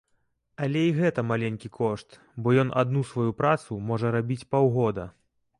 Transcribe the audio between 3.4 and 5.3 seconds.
працу можа рабіць паўгода.